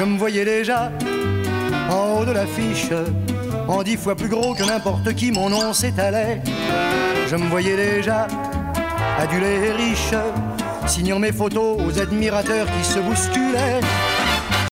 [0.00, 0.90] Je me voyais déjà
[1.90, 2.88] en haut de l'affiche,
[3.68, 6.40] en dix fois plus gros que n'importe qui, mon nom s'étalait.
[7.28, 8.26] Je me voyais déjà
[9.18, 10.14] adulé et riche,
[10.86, 13.82] signant mes photos aux admirateurs qui se bousculaient.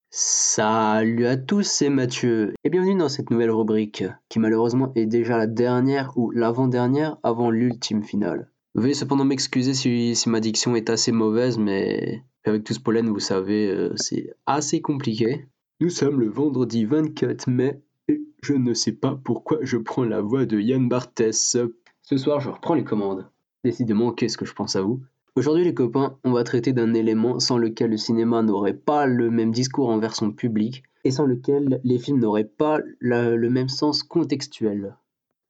[0.09, 5.37] Salut à tous, c'est Mathieu et bienvenue dans cette nouvelle rubrique qui malheureusement est déjà
[5.37, 8.49] la dernière ou l'avant-dernière avant l'ultime finale.
[8.75, 13.09] Veuillez cependant m'excuser si, si, ma diction est assez mauvaise, mais avec tout ce pollen,
[13.09, 15.47] vous savez, euh, c'est assez compliqué.
[15.81, 20.21] Nous sommes le vendredi 24 mai et je ne sais pas pourquoi je prends la
[20.21, 21.57] voix de Yann Barthès.
[22.03, 23.31] Ce soir, je reprends les commandes.
[23.65, 25.03] Décidément, qu'est-ce que je pense à vous?
[25.37, 29.31] Aujourd'hui, les copains, on va traiter d'un élément sans lequel le cinéma n'aurait pas le
[29.31, 33.69] même discours envers son public et sans lequel les films n'auraient pas la, le même
[33.69, 34.97] sens contextuel.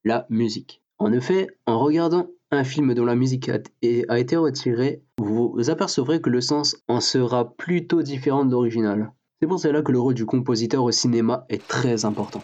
[0.04, 0.82] La musique.
[0.98, 6.30] En effet, en regardant un film dont la musique a, été retirée, vous apercevrez que
[6.30, 9.12] le sens en sera plutôt différent de l'original.
[9.40, 12.42] C'est pour cela que le rôle du compositeur au cinéma est très important.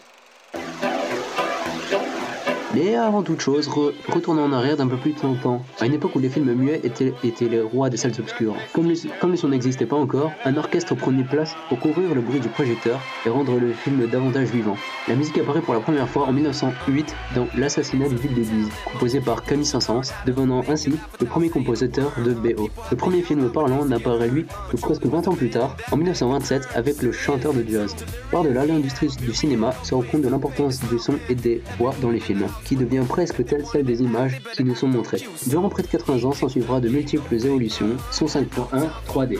[2.75, 5.85] Mais avant toute chose, re retournons en arrière d'un peu plus de 100 ans, à
[5.85, 8.53] une époque où les films muets étaient, étaient les rois des salles obscures.
[8.73, 12.19] Comme le, comme le son n'existait pas encore, un orchestre prenait place pour couvrir le
[12.19, 14.75] bruit du projecteur et rendre le film davantage vivant.
[15.07, 18.69] La musique apparaît pour la première fois en 1908 dans L'assassinat du duc de Guise,
[18.91, 22.69] composé par Camille Saint-Saëns, devenant ainsi le premier compositeur de BO.
[22.91, 27.01] Le premier film parlant n'apparaît lui que presque 20 ans plus tard, en 1927, avec
[27.01, 27.95] le chanteur de jazz.
[28.31, 32.09] Par-delà, l'industrie du cinéma se rend compte de l'importance du son et des voix dans
[32.09, 35.21] les films qui devient presque telle celle des images qui nous sont montrées.
[35.47, 39.39] Durant près de 80 ans, s'en suivra de multiples évolutions, son 5.1 3D.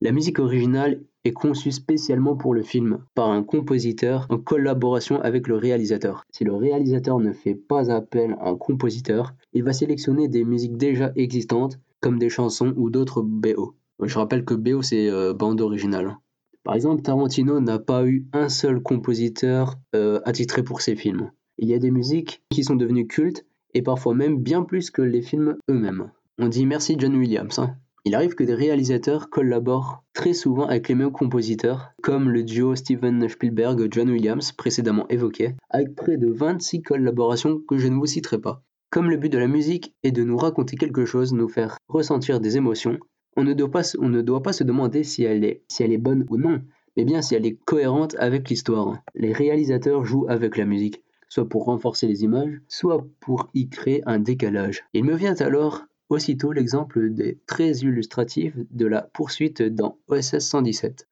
[0.00, 5.48] La musique originale est conçue spécialement pour le film par un compositeur en collaboration avec
[5.48, 6.24] le réalisateur.
[6.30, 10.76] Si le réalisateur ne fait pas appel à un compositeur, il va sélectionner des musiques
[10.76, 13.74] déjà existantes comme des chansons ou d'autres BO.
[14.00, 16.16] Je rappelle que BO c'est euh, bande originale.
[16.62, 21.32] Par exemple, Tarantino n'a pas eu un seul compositeur euh, attitré pour ses films.
[21.58, 25.02] Il y a des musiques qui sont devenues cultes et parfois même bien plus que
[25.02, 26.10] les films eux-mêmes.
[26.38, 27.58] On dit merci John Williams.
[27.58, 27.74] Hein.
[28.04, 32.76] Il arrive que des réalisateurs collaborent très souvent avec les mêmes compositeurs, comme le duo
[32.76, 38.40] Steven Spielberg-John Williams précédemment évoqué, avec près de 26 collaborations que je ne vous citerai
[38.40, 38.62] pas.
[38.90, 42.40] Comme le but de la musique est de nous raconter quelque chose, nous faire ressentir
[42.40, 42.98] des émotions,
[43.36, 46.62] on ne doit pas, se demander si elle est bonne ou non,
[46.96, 48.96] mais bien si elle est cohérente avec l'histoire.
[49.14, 54.02] Les réalisateurs jouent avec la musique soit pour renforcer les images, soit pour y créer
[54.06, 54.84] un décalage.
[54.92, 61.06] Il me vient alors aussitôt l'exemple des très illustratif de la poursuite dans OSS 117.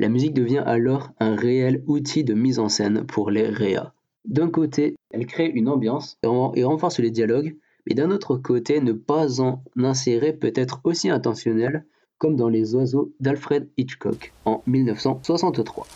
[0.00, 3.92] La musique devient alors un réel outil de mise en scène pour les réas.
[4.24, 7.54] D'un côté, elle crée une ambiance et renforce les dialogues,
[7.86, 11.84] mais d'un autre côté, ne pas en insérer peut être aussi intentionnel,
[12.16, 15.86] comme dans Les Oiseaux d'Alfred Hitchcock en 1963.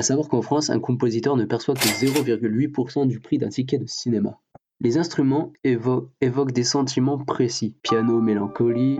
[0.00, 3.86] À savoir qu'en France, un compositeur ne perçoit que 0,8% du prix d'un ticket de
[3.86, 4.38] cinéma.
[4.80, 7.74] Les instruments évo évoquent des sentiments précis.
[7.82, 8.98] Piano, mélancolie,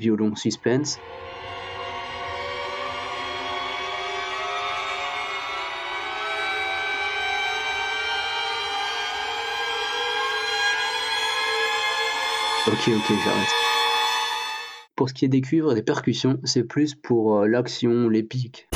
[0.00, 0.98] violon suspense.
[12.66, 13.48] Ok, ok, j'arrête.
[14.96, 18.68] Pour ce qui est des cuivres et des percussions, c'est plus pour euh, l'action, l'épique.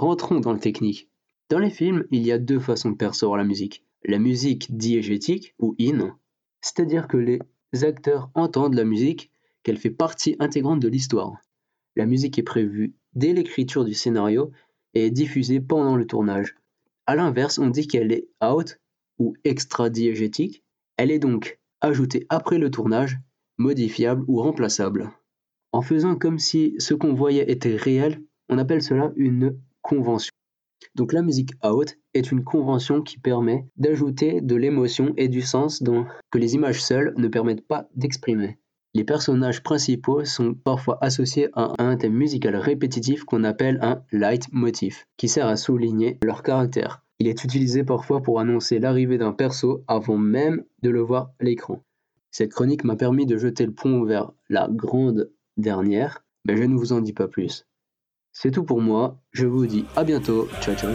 [0.00, 1.10] Rentrons dans le technique.
[1.50, 3.84] Dans les films, il y a deux façons de percevoir la musique.
[4.02, 6.16] La musique diégétique ou in,
[6.62, 7.38] c'est-à-dire que les
[7.82, 9.30] acteurs entendent la musique,
[9.62, 11.34] qu'elle fait partie intégrante de l'histoire.
[11.96, 14.52] La musique est prévue dès l'écriture du scénario
[14.94, 16.56] et est diffusée pendant le tournage.
[17.04, 18.80] A l'inverse, on dit qu'elle est out
[19.18, 20.64] ou extra-diégétique.
[20.96, 23.18] Elle est donc ajoutée après le tournage,
[23.58, 25.10] modifiable ou remplaçable.
[25.72, 30.32] En faisant comme si ce qu'on voyait était réel, on appelle cela une convention.
[30.94, 35.82] Donc la musique out est une convention qui permet d'ajouter de l'émotion et du sens
[36.30, 38.58] que les images seules ne permettent pas d'exprimer.
[38.92, 45.04] Les personnages principaux sont parfois associés à un thème musical répétitif qu'on appelle un leitmotiv,
[45.16, 47.04] qui sert à souligner leur caractère.
[47.20, 51.44] Il est utilisé parfois pour annoncer l'arrivée d'un perso avant même de le voir à
[51.44, 51.84] l'écran.
[52.32, 56.74] Cette chronique m'a permis de jeter le pont vers la grande dernière, mais je ne
[56.74, 57.66] vous en dis pas plus.
[58.32, 60.92] C'est tout pour moi, je vous dis à bientôt, ciao ciao